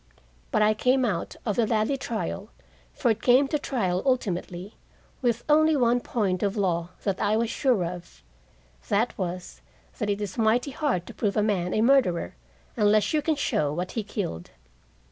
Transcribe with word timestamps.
But 0.49 0.63
I 0.63 0.73
came 0.73 1.05
out 1.05 1.35
of 1.45 1.57
the 1.57 1.67
Ladley 1.67 1.95
trial 1.95 2.49
for 2.91 3.11
it 3.11 3.21
came 3.21 3.47
to 3.49 3.59
trial 3.59 4.01
ultimately 4.03 4.73
with 5.21 5.43
only 5.47 5.75
one 5.75 5.99
point 5.99 6.41
of 6.41 6.57
law 6.57 6.89
that 7.03 7.21
I 7.21 7.37
was 7.37 7.51
sure 7.51 7.85
of: 7.85 8.23
that 8.89 9.15
was, 9.15 9.61
that 9.99 10.09
it 10.09 10.19
is 10.19 10.39
mighty 10.39 10.71
hard 10.71 11.05
to 11.05 11.13
prove 11.13 11.37
a 11.37 11.43
man 11.43 11.75
a 11.75 11.81
murderer 11.83 12.33
unless 12.75 13.13
you 13.13 13.21
can 13.21 13.35
show 13.35 13.71
what 13.71 13.91
he 13.91 14.01
killed. 14.01 14.49